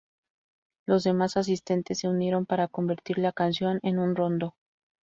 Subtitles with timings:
[0.87, 4.55] Los demás asistentes se unieron para convertir la canción en un rondó.